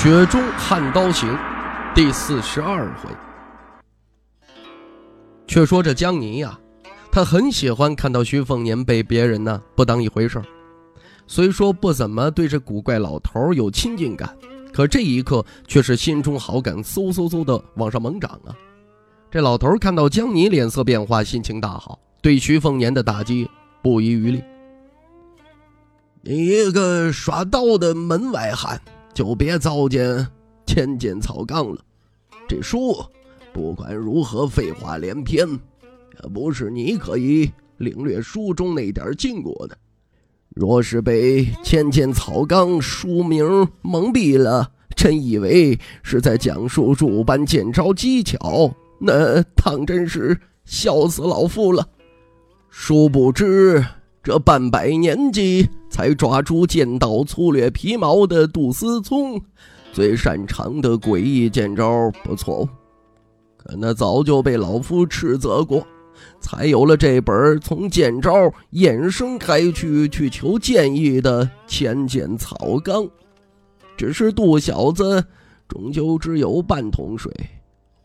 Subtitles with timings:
[0.00, 1.28] 雪中悍刀行》
[1.92, 3.10] 第四十二回。
[5.48, 6.56] 却说这江泥呀，
[7.10, 10.40] 他很喜欢看到徐凤年被别人呢不当一回事
[11.26, 14.32] 虽说不怎么对这古怪老头有亲近感，
[14.72, 18.54] 可这一刻却是心中好感嗖嗖嗖的往上猛涨啊！
[19.32, 23.50] 这老头看到江泥脸色变化，心情大好，对徐凤年的打击。
[23.82, 24.44] 不遗余力。
[26.22, 28.80] 你一个耍刀的门外汉，
[29.18, 30.24] 就别糟践
[30.64, 31.80] 千剑草纲了。
[32.46, 33.04] 这书
[33.52, 35.44] 不管如何废话连篇，
[36.22, 39.76] 也不是你可以领略书中那点经过的。
[40.50, 43.44] 若是被千剑草纲书名
[43.82, 51.84] 蒙蔽了，真以为是在讲述诸般剑招技巧，那当真是笑死老夫了。
[52.70, 53.84] 殊不知，
[54.28, 59.40] 这半百年纪才抓住剑道粗略皮毛的杜思聪，
[59.90, 62.68] 最擅长的诡异剑招不错，
[63.56, 65.82] 可那早就被老夫斥责过，
[66.42, 73.04] 才有了这本从剑招衍生开去去求建议的《千剑草纲》。
[73.96, 75.24] 只是杜小子
[75.66, 77.32] 终究只有半桶水，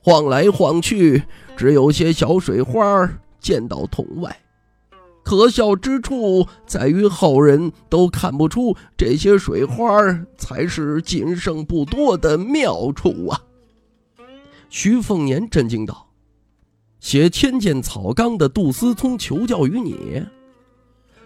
[0.02, 1.22] 晃来晃去，
[1.58, 4.34] 只有些小水花溅到桶外。
[5.24, 9.86] 可笑之处在于，后人都看不出这些水花
[10.38, 13.42] 才是仅剩不多的妙处啊！
[14.70, 16.10] 徐凤年震惊道
[17.00, 20.22] ：“写《千剑草纲》的杜思聪求教于你？”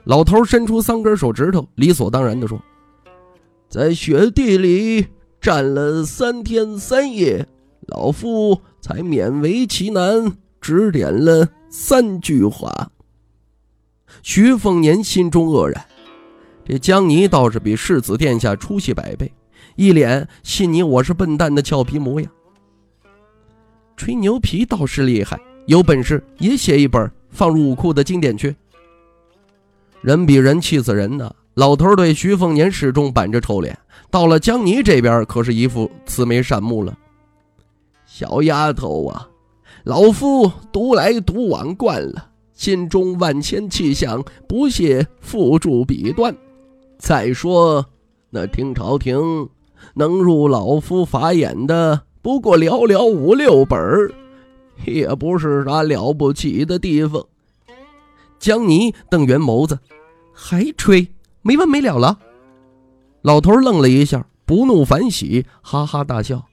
[0.05, 2.61] 老头伸出三根手指头，理所当然地说
[3.67, 5.07] ：“在雪地里
[5.41, 7.47] 站了三天三夜，
[7.87, 12.91] 老夫才勉为其难指点了三句话。”
[14.21, 15.85] 徐凤年心中愕然，
[16.65, 19.31] 这江泥倒是比世子殿下出息百倍，
[19.75, 22.31] 一脸信你我是笨蛋的俏皮模样。
[23.95, 28.55] 吹牛皮倒是厉害，有本事也写一本放入武库的经典去。
[30.01, 31.33] 人比人气死人呢。
[31.55, 33.75] 老头对徐凤年始终板着臭脸，
[34.11, 36.95] 到了江泥这边可是一副慈眉善目了。
[38.05, 39.27] 小丫头啊，
[39.83, 42.26] 老夫独来独往惯了。
[42.57, 46.35] 心中万千气象，不屑付诸笔端。
[46.97, 47.85] 再说，
[48.31, 49.47] 那听朝廷
[49.93, 53.79] 能入老夫法眼的，不过寥寥五六本
[54.85, 57.23] 也不是啥了不起的地方。
[58.39, 59.77] 江泥瞪圆眸子，
[60.33, 61.07] 还吹，
[61.43, 62.17] 没完没了了。
[63.21, 66.43] 老头愣了一下，不怒反喜，哈哈大笑。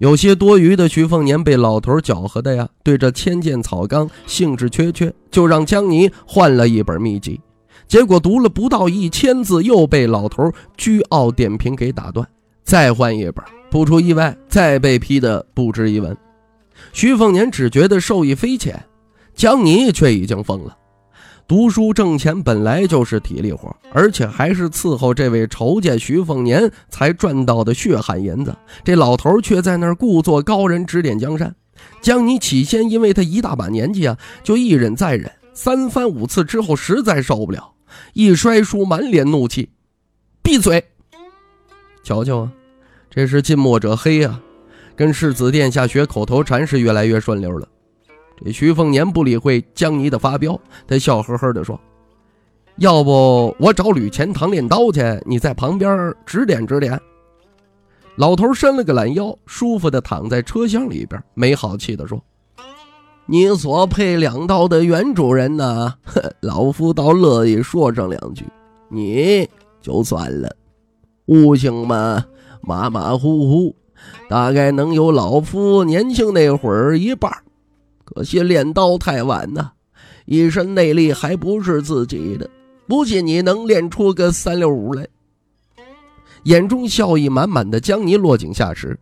[0.00, 7.38] 有些多余的徐凤年被老头搅和的呀，对这千剑草纲兴致缺缺，就让江泥换了一本秘籍，
[7.86, 12.26] 结果读了不到一千字，又被老头倨傲点评给打断，
[12.64, 16.16] 再换一本，不出意外，再被批的不值一文。
[16.94, 18.82] 徐凤年只觉得受益匪浅，
[19.34, 20.74] 江泥却已经疯了。
[21.50, 28.56] 读书挣钱本来就是体力活，而且还是伺候这位仇家徐凤年才赚到的血汗银子。
[28.84, 31.52] 这老头却在那儿故作高人指点江山。
[32.00, 37.72] 江你起先因为他一大把年纪啊，就一忍再忍，三番五次之后实在受不了，
[38.12, 39.70] 一摔书，满脸怒气
[40.44, 40.80] ：“闭嘴！
[42.04, 42.52] 瞧瞧啊，
[43.10, 44.40] 这是近墨者黑啊，
[44.94, 47.66] 跟世子殿下学口头禅是越来越顺溜了。”
[48.44, 51.78] 这徐凤年不理会江泥的发飙，他笑呵呵地说
[52.76, 56.98] ：“要不我找吕钱塘练刀去，你在旁边指点指点。”
[58.16, 62.22] 老头伸了个懒腰，舒服地躺在车厢里边，没好气地说
[63.26, 65.94] ：“你所配两刀的原主人呢？
[66.40, 68.44] 老夫倒乐意说上两句，
[68.88, 69.48] 你
[69.82, 70.54] 就算了。
[71.26, 72.24] 悟性嘛，
[72.62, 73.76] 马马虎虎，
[74.28, 77.30] 大概能有老夫年轻那会儿一半。”
[78.14, 79.70] 可惜练刀太晚呐，
[80.26, 82.50] 一身内力还不是自己的，
[82.86, 85.06] 不信你能练出个三六五来。
[86.44, 88.98] 眼中笑意满满的江泥落井下石，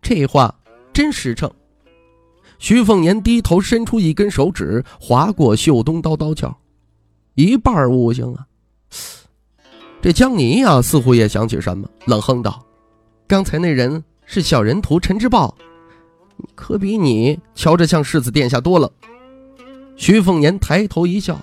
[0.00, 0.54] 这话
[0.92, 1.50] 真实诚。
[2.58, 6.54] 徐凤年低头伸出一根手指，划过秀东刀刀鞘，
[7.34, 8.46] 一半悟性啊。
[10.00, 12.64] 这江泥呀，似乎也想起什么，冷哼道
[13.26, 15.54] ：“刚才那人是小人徒陈之豹，
[16.54, 18.90] 可比你瞧着像世子殿下多了。
[19.96, 21.40] 徐凤年抬头一笑，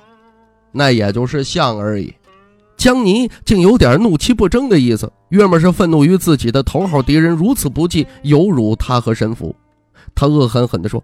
[0.71, 2.13] 那也就是像而已。
[2.77, 9.55] 江泥竟有点怒气不争的意思，约么是愤怒于自己的头号敌人如此不济，有辱他和神符。
[10.13, 11.01] 他恶狠狠地说：“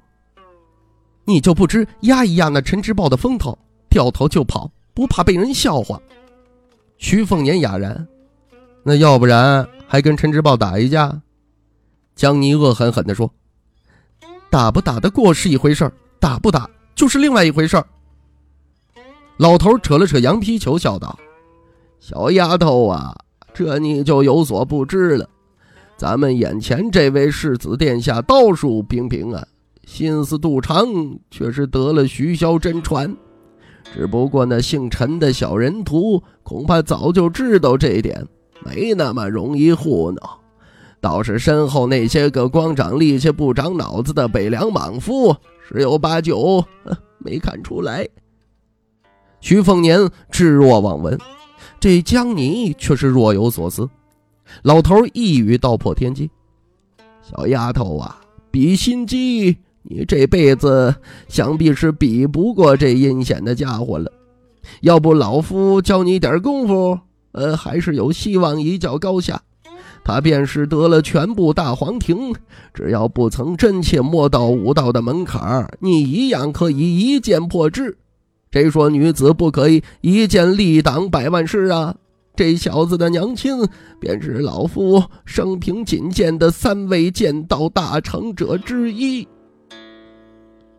[1.26, 3.58] 你就不知压一压那陈之豹的风头，
[3.90, 6.00] 掉头就跑，不怕被人笑话？”
[6.98, 8.06] 徐凤年哑然
[8.84, 11.22] ：“那要不然还跟陈之豹打一架？”
[12.14, 13.32] 江泥恶狠狠地说
[14.50, 17.86] ：“打不打得过是一回事儿打不打就是另外一回事儿
[19.38, 21.18] 老头扯了扯羊皮球，笑道。
[22.00, 23.16] 小丫头啊，
[23.54, 25.30] 这你就有所不知了。
[25.96, 29.46] 咱们眼前这位世子殿下道术平平啊，
[29.86, 30.86] 心思肚长，
[31.32, 33.16] 却是得了徐骁真传。
[33.94, 38.28] 只不过那姓陈的小人徒，恐怕早就知道这一点，
[38.66, 40.30] 没那么容易糊弄。
[41.02, 45.36] 倒是身后那些个光长力气不长脑子的北凉莽夫，
[45.68, 46.64] 十有八九
[47.18, 48.08] 没看出来。
[49.42, 51.18] 徐凤年置若罔闻。
[51.80, 53.90] 这江泥却是若有所思，
[54.64, 56.30] 老头一语道破天机
[57.24, 58.20] ：“小丫头啊，
[58.52, 60.94] 比心机，你这辈子
[61.30, 64.12] 想必是比不过这阴险的家伙了。
[64.82, 67.00] 要不老夫教你点功夫，
[67.32, 69.42] 呃，还是有希望一较高下。
[70.04, 72.34] 他便是得了全部大黄庭，
[72.74, 77.98] 只要不曾真切摸到武道的门槛你一样可以一剑破之。”
[78.52, 81.96] 谁说女子不可以一剑力挡百万师啊？
[82.36, 83.68] 这小子的娘亲
[84.00, 89.28] 便是老夫生平仅见的三位剑道大成者之一。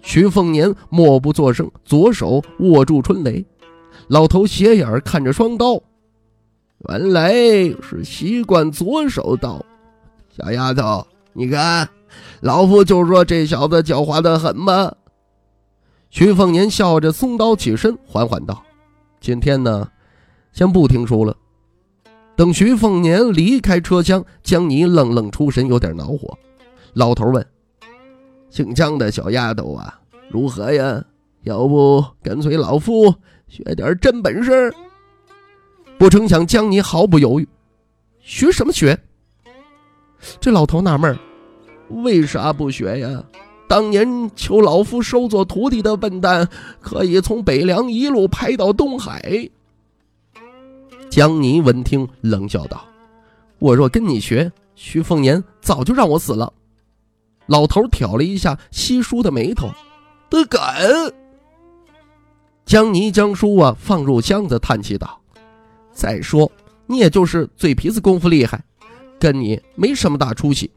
[0.01, 3.45] 徐凤年默不作声，左手握住春雷，
[4.09, 5.79] 老头斜眼看着双刀，
[6.89, 7.33] 原来
[7.83, 9.65] 是习惯左手刀。
[10.31, 11.89] 小丫头，你看，
[12.41, 14.95] 老夫就说这小子狡猾的很嘛？
[16.09, 18.63] 徐凤年笑着松刀起身，缓缓道
[19.21, 19.89] ：“今天呢，
[20.53, 21.37] 先不听书了。”
[22.35, 26.37] 等徐凤年离开车厢，江泥愣愣出神，有点恼火。
[26.95, 27.47] 老头问
[28.49, 30.01] ：“姓江的小丫头啊，
[30.31, 31.05] 如何呀？
[31.43, 33.15] 要不跟随老夫
[33.47, 34.73] 学点真本事？”
[36.01, 37.47] 不成想，江尼毫不犹豫
[38.25, 38.99] ：“学什么学？”
[40.41, 41.15] 这老头纳闷
[41.91, 43.23] 为啥不学呀？”
[43.69, 46.49] 当年求老夫收做徒弟的笨蛋，
[46.81, 49.47] 可以从北凉一路排到东海。
[51.11, 52.83] 江尼闻听，冷笑道
[53.61, 56.51] ：“我若跟你学，徐凤年早就让我死了。”
[57.45, 59.69] 老头挑了一下稀疏的眉头
[60.31, 60.83] ：“得敢！”
[62.65, 65.20] 江尼将书啊放入箱子，叹气道
[66.01, 66.51] ：“再说
[66.87, 68.65] 你也就是嘴皮子功夫厉害，
[69.19, 70.71] 跟你没什么大出息。”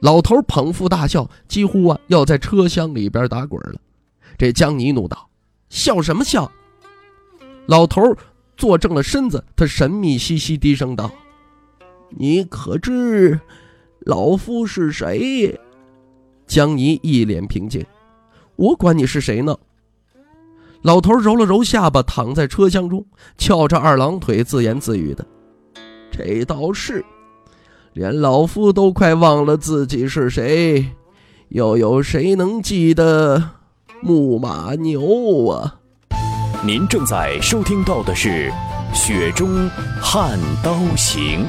[0.00, 3.78] 老头捧腹大笑，几乎啊要在车厢里边打滚了。
[4.38, 5.28] 这江泥怒道
[5.68, 6.50] ：“笑什么笑？”
[7.68, 8.00] 老头
[8.56, 11.12] 坐正了身子，他神秘兮兮低声道
[12.08, 13.38] ：“你可知
[14.00, 15.60] 老夫是谁？”
[16.48, 17.84] 江泥一脸平静
[18.56, 19.54] ：“我管你是谁呢？”
[20.84, 23.06] 老头揉了揉下巴，躺在车厢中，
[23.38, 25.24] 翘着二郎腿，自言自语的
[26.12, 27.02] ：“这倒是。”
[27.94, 30.90] 连老夫都快忘了自己是谁，
[31.48, 33.42] 又有谁能记得
[34.02, 35.76] 木马牛啊？
[36.62, 38.52] 您正在收听到的是
[38.94, 39.70] 《雪中
[40.02, 41.46] 悍刀行》，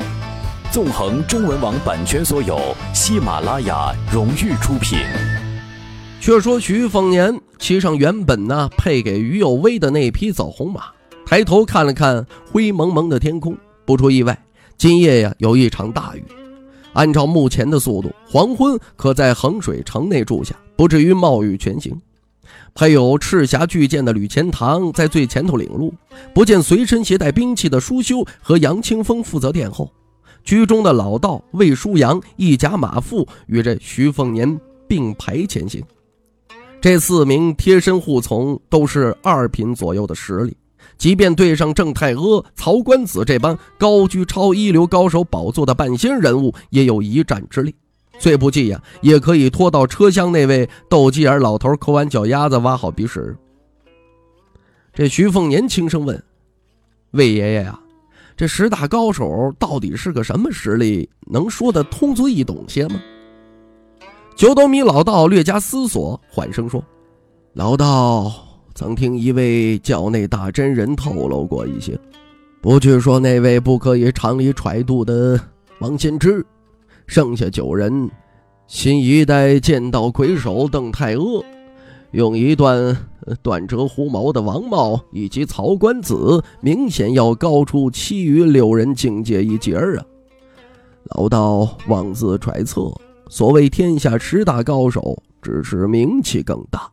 [0.71, 2.57] 纵横中文网版权所有，
[2.93, 4.99] 喜马拉雅荣誉出品。
[6.19, 10.85] 却说徐凤年骑上原本呢配给于有威的那匹枣红马，
[11.25, 13.55] 抬头看了看灰蒙蒙的天空，
[13.85, 14.37] 不出意外。
[14.75, 16.23] 今夜呀，有一场大雨。
[16.93, 21.95] 按照目前的速度，黄昏可在衡水城内住下，不至于冒雨全行。
[22.73, 25.93] 配有赤霞巨剑的吕钱塘在最前头领路，
[26.33, 29.91] 不见随身携带兵器的舒修和杨清风负责殿后。
[30.43, 35.83] 居中的老道魏舒阳一甲马副与这徐凤年并排前行。
[36.85, 40.55] 这四名贴身护从都是二品左右的实力。
[40.99, 47.73] 即便对上郑太阿、曹官子这般高居超一流高手宝座的半仙人物，也有一战之力。
[48.19, 53.35] 最不济呀，也可以拖到车厢那位斗鸡眼老头抠完脚丫子，挖好鼻屎。
[54.93, 56.23] 这徐凤年轻声问
[57.13, 57.79] ：“魏爷爷呀，
[58.37, 61.09] 这十大高手到底是个什么实力？
[61.31, 63.01] 能说的通俗易懂些吗？”
[64.35, 66.83] 九斗米老道略加思索，缓声说
[67.53, 68.31] ：“老道。”
[68.75, 71.97] 曾听一位教内大真人透露过一些，
[72.59, 75.39] 不去说那位不可以常理揣度的
[75.79, 76.45] 王先知，
[77.07, 78.11] 剩下九人，
[78.67, 81.41] 新一代剑道魁首邓太阿，
[82.11, 82.97] 用一段
[83.41, 90.05] 断折狐毛的王茂以及曹官子，明显要高出其余六人境界一截儿啊！
[91.15, 92.91] 老道妄自揣测，
[93.27, 96.89] 所谓天下十大高手，只是名气更大，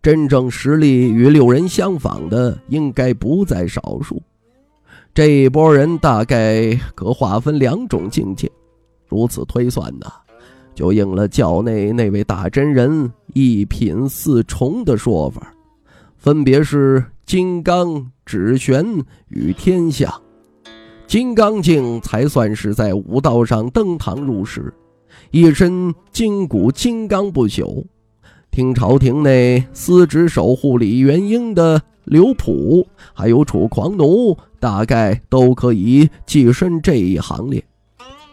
[0.00, 4.22] 真正实力与六人相仿的，应该不在少数。
[5.12, 8.50] 这一波人大概可划分两种境界，
[9.08, 10.06] 如此推算呢，
[10.74, 15.52] 就应了教内那位大真人一品四重的说法，
[16.16, 18.86] 分别是金刚、指玄
[19.28, 20.12] 与天象。
[21.08, 24.72] 金刚境才算是在武道上登堂入室，
[25.30, 27.84] 一身筋骨金刚不朽。
[28.50, 34.36] 听朝廷内司职守护李元英的刘普，还有楚狂奴。
[34.60, 37.64] 大概都可以跻身这一行列，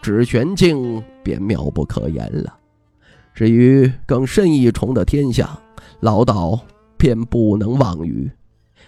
[0.01, 2.51] 指玄境便妙不可言了。
[3.35, 5.47] 至于更甚一重的天象，
[5.99, 6.59] 老道
[6.97, 8.31] 便不能妄语。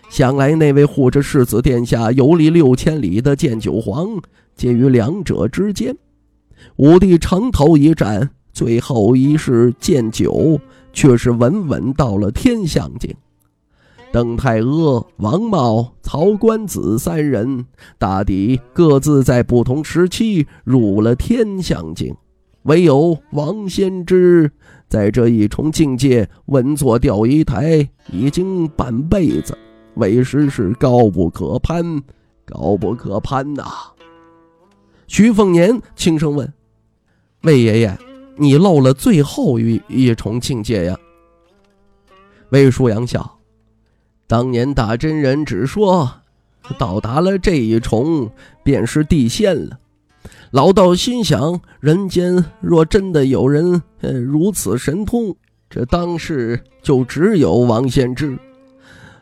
[0.09, 4.19] 想来那位护着世子殿下游历六千里的剑九皇，
[4.55, 5.95] 介于两者之间。
[6.77, 10.59] 武帝城头一战，最后一世剑九，
[10.93, 13.15] 却是稳稳到了天象境。
[14.11, 17.65] 邓太阿、王茂、曹官子三人，
[17.97, 22.15] 大抵各自在不同时期入了天象境，
[22.63, 24.49] 唯有王先知
[24.87, 29.55] 在这一重境界稳坐钓鱼台已经半辈子，
[29.95, 32.01] 为师是高不可攀，
[32.45, 33.65] 高不可攀呐！
[35.07, 36.53] 徐凤年轻声问
[37.43, 37.97] ：“魏爷爷，
[38.35, 40.97] 你漏了最后一一重境界呀？”
[42.51, 43.39] 魏舒阳笑。
[44.27, 46.11] 当年大真人只说，
[46.77, 48.29] 到达了这一重，
[48.63, 49.79] 便是地仙了。
[50.51, 55.33] 老道心想：人间若真的有人呃如此神通，
[55.69, 58.37] 这当世就只有王仙芝。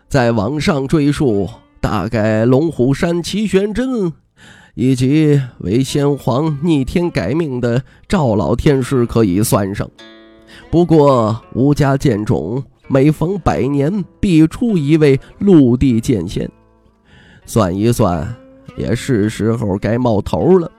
[0.07, 1.47] 再往上追溯，
[1.79, 4.11] 大概龙虎山齐玄真，
[4.75, 9.89] 以及为先皇逆天改命的赵老天师可以算上。
[10.69, 12.63] 不过吴家剑种。
[12.87, 16.47] 每逢百年，必出一位陆地剑仙。
[17.43, 18.31] 算一算，
[18.77, 20.71] 也是时候该冒头了。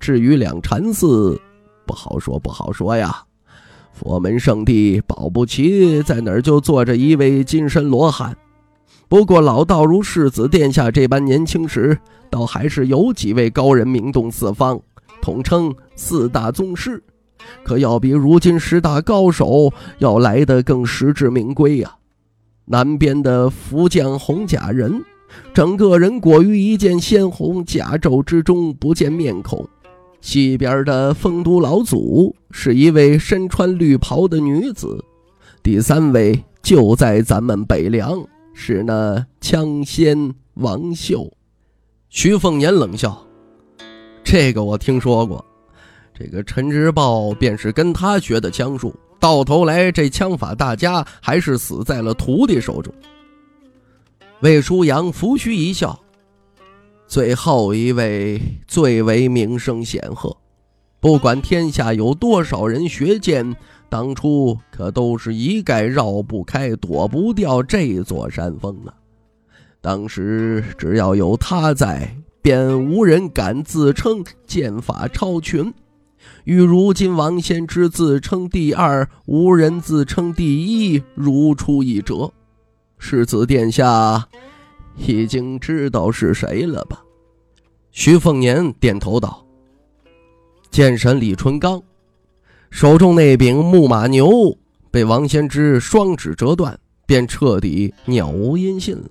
[0.00, 1.38] 至于两禅寺，
[1.86, 3.22] 不好说，不好说呀。
[3.92, 8.34] 佛门圣地，保不齐在哪儿就坐着一位金身罗汉。
[9.08, 11.96] 不过老道如世子殿下这般年轻时，
[12.28, 14.80] 倒还是有几位高人名动四方，
[15.22, 17.02] 统称四大宗师。
[17.62, 21.96] 可要比如今十大高手要来得更实至名归呀！
[22.64, 25.04] 南边的福将红甲人，
[25.54, 29.64] 整个人裹于一件鲜红甲胄之中，不见面孔；
[30.20, 34.98] 西边的丰都老祖是一位身穿绿袍的女子；
[35.62, 38.20] 第三位就在咱们北凉，
[38.58, 41.30] 是那枪仙王秀。
[42.08, 43.22] 徐凤年冷笑
[44.24, 45.44] ：“这个我听说过。”
[46.18, 52.92] 这个陈之豹便是跟他学的枪术，到头来这枪法大家还是死在了徒弟手中。
[54.40, 56.00] 魏舒阳拂须一笑
[57.06, 60.34] ：“最后一位最为名声显赫，
[60.98, 63.54] 不管天下有多少人学剑，
[63.88, 68.94] 当初可都是一概绕不开、躲不掉这座山峰啊！
[69.80, 75.72] 当时只要有他在，便无人敢自称剑法超群。”
[76.42, 82.32] 与如今王先知自称第二，无人自称第一，如出一辙。
[82.98, 84.26] 世子殿下
[84.96, 87.00] 已经知道是谁了吧？
[87.92, 89.46] 徐凤年点头道
[90.70, 91.80] ：“剑神李淳刚，
[92.70, 94.56] 手中那柄木马牛
[94.90, 99.04] 被王先知双指折断，便彻底杳无音信了。”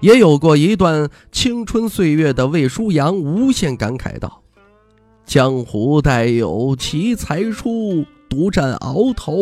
[0.00, 4.42] 也有过一段青春岁月的魏舒阳无限感慨道。
[5.26, 9.34] 江湖代有奇才出，独占鳌头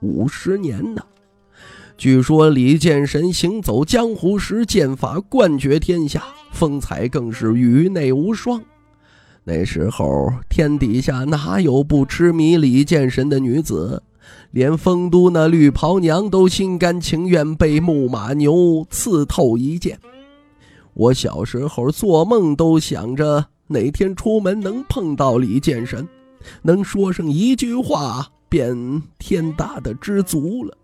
[0.00, 1.02] 五十年呢。
[1.98, 8.62] 据说李剑神行走江湖时，剑法冠绝天下，风采更是宇内无双。
[9.48, 14.02] 那时候天底下哪有不痴迷李剑神的女子？
[14.50, 19.96] 连丰都那绿袍娘都心甘情愿被木马牛刺透一剑。
[20.94, 23.46] 我小时候做梦都想着。
[23.68, 26.08] 哪天出门能碰到李剑神，
[26.62, 30.76] 能说上一句话，便天大的知足了。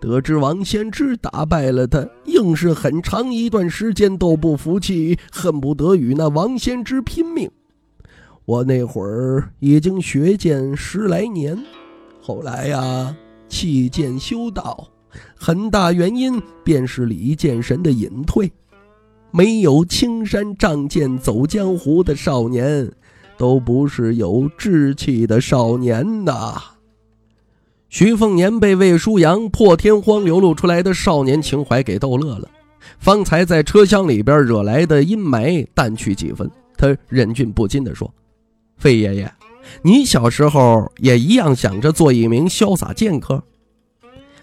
[0.00, 7.50] 得知王先知打败了他，硬是很长一段时间都不服气，恨不得与那王先知拼命。
[8.46, 11.56] 我那会儿已经学剑十来年，
[12.20, 13.14] 后来呀
[13.48, 14.88] 弃剑修道，
[15.36, 18.50] 很大原因便是李剑神的隐退。
[19.30, 22.90] 没有青山仗剑走江湖的少年，
[23.36, 26.60] 都不是有志气的少年呐。
[27.90, 32.48] 徐凤年被魏书阳破天荒流露出来的少年情怀给逗乐了，
[33.00, 36.48] 方才在车厢里边惹来的阴霾淡去几分。
[36.76, 38.10] 他忍俊不禁地说。
[38.76, 39.30] 费爷爷，
[39.82, 43.42] 你小时候也一样想着做一名潇洒剑客？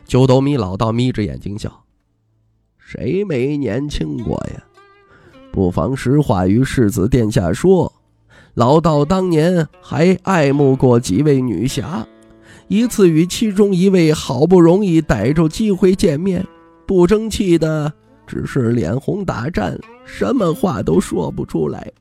[0.05, 1.85] 九斗米老道眯着眼睛笑
[2.77, 4.63] ：“谁没年轻过呀？
[5.53, 7.91] 不妨实话与世子殿下说，
[8.55, 12.05] 老道当年还爱慕过几位女侠，
[12.67, 16.45] 一次与其中一位好不容易逮着机会见面，
[16.85, 17.91] 不争气的
[18.25, 21.91] 只是脸红打颤，什么话都说不出来。”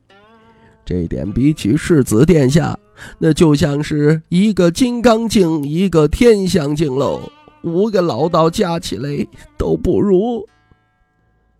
[0.85, 2.79] 这点比起世子殿下，
[3.19, 7.21] 那就像是一个金刚镜，一个天香镜喽。
[7.63, 9.27] 五个老道加起来
[9.59, 10.47] 都不如。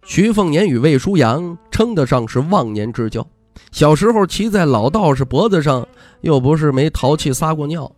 [0.05, 3.27] 徐凤年与魏舒阳称得上是忘年之交，
[3.73, 5.85] 小时候骑在老道士脖子上，
[6.21, 7.91] 又不是没淘气撒过尿。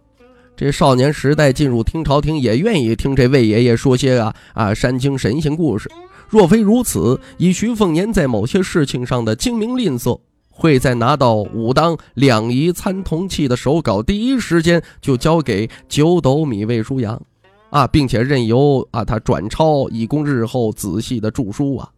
[0.58, 5.88] 这少年时代进入听朝廷，也愿意听这魏爷爷说些啊啊山精神仙故事。
[6.28, 10.18] 若非如此，以徐凤年在某些事情上的精明吝啬。
[10.50, 17.22] 会在拿到武当两仪参同契的手稿，第一时间就交给九斗米魏书阳，
[17.70, 21.88] 啊，并且任由啊他转抄，以供日后仔细的著书啊。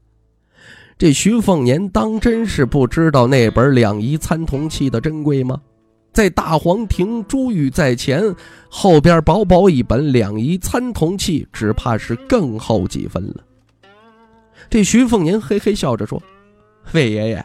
[0.99, 5.63] 这徐凤年当真是不知道那本两仪参同契的珍贵吗？
[6.13, 8.35] 在大皇庭珠玉在前，
[8.69, 13.37] 后边薄薄一本两仪参同契，只怕是更厚几分了。
[14.69, 16.23] 这徐凤年嘿嘿笑着说
[16.93, 17.45] ：“魏爷爷。”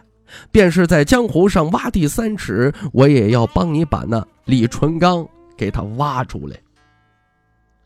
[0.52, 6.58] 便是在江湖上挖地三尺，我也要帮你把那李淳罡给他挖出来。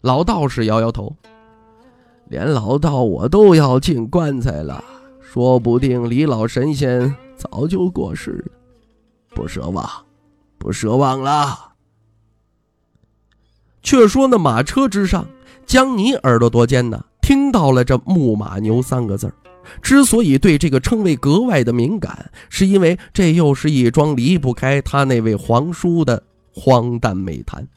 [0.01, 1.13] 老道士摇摇头，
[2.29, 4.81] 连老道我都要进棺材了，
[5.19, 8.51] 说不定李老神仙早就过世了，
[9.35, 9.87] 不奢望，
[10.59, 11.71] 不奢望了。
[13.81, 15.25] 却说那马车之上，
[15.65, 19.33] 江泥耳朵多尖呢，听到了这“木马牛”三个字儿。
[19.81, 26.21] 之所以对这个称谓格外的敏感，是因为这又是一桩离不开他那位皇叔的
[26.53, 27.67] 荒诞美谈。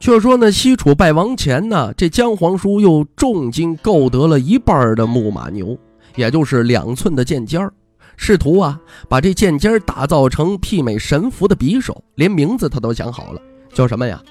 [0.00, 5.76] 却说呢，西楚败亡前呢，这姜皇叔又重金购得了一半的木马牛，
[6.14, 7.72] 也就是两寸的剑尖儿，
[8.20, 8.78] 试图啊
[9.08, 13.40] 把这剑尖儿打造成媲美神符的匕首，连名字他都想好了，
[13.72, 14.22] 叫什么呀？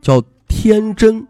[0.00, 1.24] 叫天真。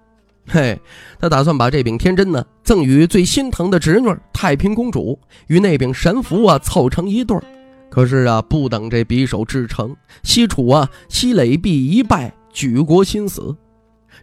[0.48, 0.80] 嘿，
[1.18, 7.42] 他打算把这柄天真呢赠与最心疼的侄女太平公主，与那柄神符啊凑成一对儿。
[7.90, 13.54] 可是啊，不等这匕首制成，西楚啊西垒壁一败，举国心死。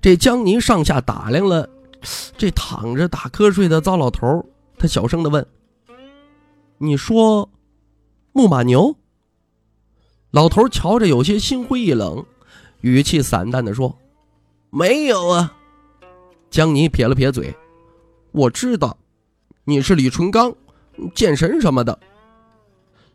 [0.01, 1.69] 这江泥上下打量了
[2.37, 4.45] 这躺着打瞌睡的糟老头，
[4.77, 5.45] 他小声的问
[6.77, 7.49] ：“你说，
[8.33, 8.95] 木马牛？”
[10.31, 12.25] 老头瞧着有些心灰意冷，
[12.81, 13.95] 语气散淡的说
[14.69, 15.55] ：“没有啊。”
[16.51, 17.55] 江泥撇了撇嘴，
[18.31, 18.97] 我知道，
[19.63, 20.53] 你是李纯刚，
[21.15, 21.97] 剑神什么的。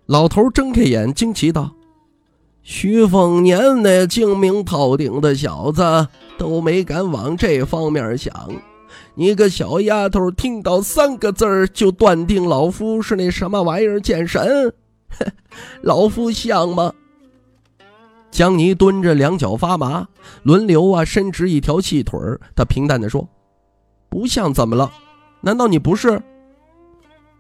[0.07, 1.73] 老头睁开眼，惊奇道
[2.63, 8.33] ：“徐凤年那精明透顶的小子都没敢往这方面想，
[9.15, 14.73] 你个小丫头听到三个字就断定老夫是那什么玩意儿剑神，
[15.83, 16.93] 老夫像吗？”
[18.31, 20.07] 江泥蹲着，两脚发麻，
[20.43, 22.39] 轮流啊伸直一条细腿儿。
[22.55, 23.27] 他平淡的说
[24.09, 24.93] ：“不像怎么了？
[25.41, 26.23] 难道你不是？”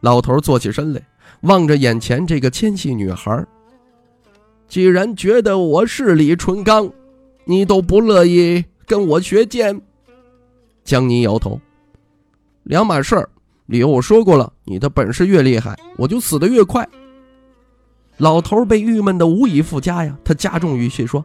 [0.00, 1.02] 老头坐起身来，
[1.42, 3.46] 望着眼前这个纤细女孩。
[4.66, 6.90] 既然觉得我是李纯刚，
[7.44, 9.80] 你都不乐意跟我学剑？
[10.84, 11.60] 江泥摇头
[12.64, 13.28] ：“两码事儿。
[13.66, 16.88] 理由我说过了，你的本事越厉害，我就死得越快。”
[18.18, 21.24] 老头被郁闷的无以复加呀，他加重语气说：“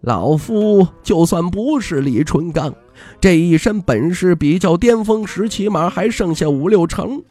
[0.00, 2.74] 老夫就算不是李纯刚，
[3.20, 7.22] 这一身本事比较巅峰时，起码还剩下五六成。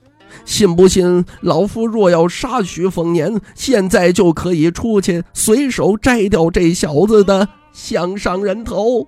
[0.46, 1.26] 信不信？
[1.42, 9.08] 老夫若要杀徐凤年，现在就可以出去随手摘掉这小子的项上人头。”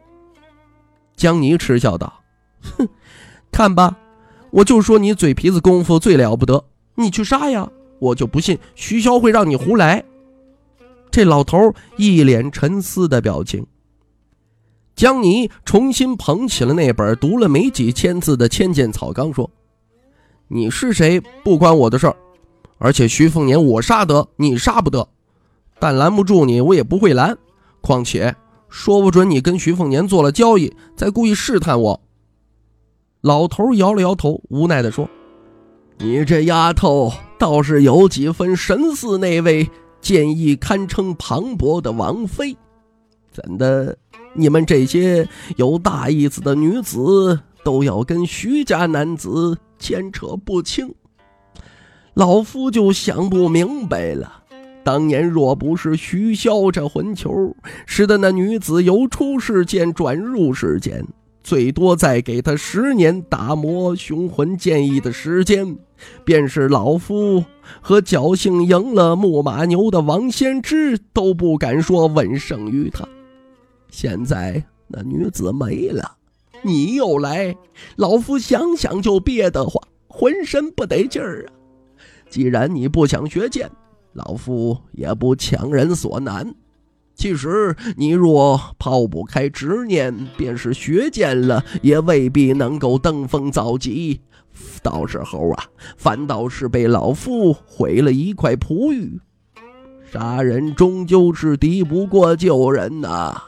[1.15, 2.21] 江泥嗤笑道
[2.77, 2.88] ：“哼，
[3.51, 3.97] 看吧，
[4.51, 10.03] 我就说你嘴皮子功夫最了不得，你去杀呀！”我就不信徐骁会让你胡来。
[11.12, 13.65] 这老头一脸沉思的表情。
[14.95, 19.49] 江泥重新捧起了那本读了没几千字的千剑草纲，说
[20.47, 22.15] ：“你是谁不关我的事儿，
[22.77, 25.08] 而且徐凤年我杀得，你杀不得。
[25.79, 27.38] 但拦不住你，我也不会拦。
[27.81, 28.36] 况且
[28.69, 32.01] 说不准你跟徐凤年做了交易，再故意试探我。
[33.19, 35.10] 老头摇了摇头，无奈地说
[35.97, 39.69] ：“你这丫头倒是有几分神似那位
[40.01, 42.55] 剑意堪称磅礴的王妃。
[43.31, 43.97] 怎的，
[44.34, 50.93] 你们这些有大意思的女子都要跟徐家男子牵扯不清？
[52.13, 54.43] 老夫就想不明白了。”
[54.86, 57.55] 当年若不是徐骁这混球，
[57.88, 61.03] 使得那女子由出世间转入世间，
[61.45, 65.77] 最多再给他十年打磨雄浑剑意的时间，
[66.23, 67.45] 便是老夫
[67.81, 73.08] 和侥幸赢了木马牛的王先知都不敢说稳胜于他。
[73.91, 76.17] 现在那女子没了，
[76.63, 77.55] 你又来，
[77.95, 81.53] 老夫想想就憋得慌，浑身不得劲儿啊！
[82.27, 83.69] 既然你不想学剑，
[84.13, 86.55] 老夫也不强人所难。
[87.15, 94.21] 其实你若抛不开执念，便是学剑了，也未必能够登峰造极。
[94.84, 95.63] 到时候啊，
[95.97, 99.19] 反倒是被老夫毁了一块璞玉。
[100.12, 103.41] 杀人终究是敌不过救人呐。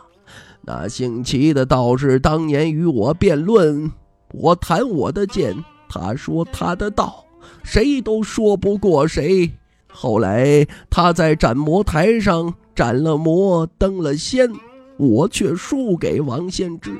[0.61, 3.91] 那姓齐的道士当年与我辩论，
[4.33, 7.25] 我谈我的剑，他说他的道，
[7.63, 9.51] 谁都说不过谁。
[9.99, 14.47] 后来他在斩魔台上斩了魔，登了仙，
[14.95, 16.91] 我却输给王仙芝，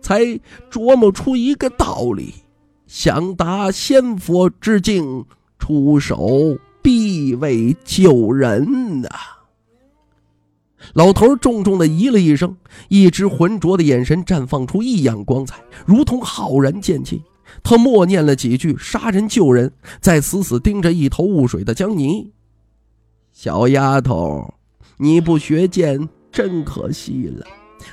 [0.00, 0.24] 才
[0.68, 2.34] 琢磨出一个道理：
[2.88, 5.24] 想达仙佛之境，
[5.60, 9.08] 出手必为救人呐。
[10.94, 12.56] 老头重重的咦了一声，
[12.88, 17.22] 一只浑浊的眼神绽放出异样光彩，如同浩然剑气。
[17.62, 22.32] 他默念了几句杀人救人，再死死盯着一头雾水的江泥。
[23.42, 24.52] 小丫头，
[24.98, 27.46] 你不学剑真可惜了。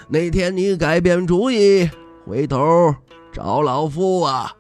[0.09, 1.89] 哪天你改变主意，
[2.25, 2.59] 回头
[3.31, 4.51] 找老夫啊！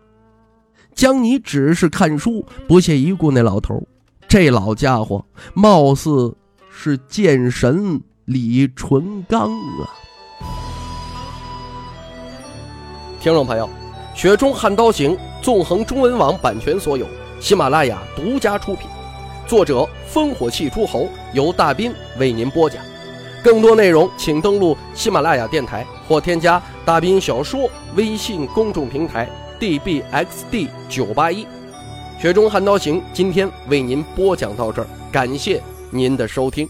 [0.95, 3.85] 江泥只是看书，不屑一顾那老头。
[4.29, 6.33] 这老家伙貌似
[6.69, 9.91] 是剑神李纯刚啊！
[13.19, 13.69] 听众朋友，
[14.17, 17.05] 《雪中悍刀行》纵横中文网版权所有，
[17.41, 18.87] 喜马拉雅独家出品。
[19.47, 22.83] 作者烽火戏诸侯由大斌为您播讲，
[23.41, 29.25] 更多内容请登录喜马拉雅电台或添加大斌小说微信公众平台
[29.57, 31.47] dbxd 九八一。
[32.19, 36.67] 雪中悍刀行今天为您播讲到这儿，感谢您的收听。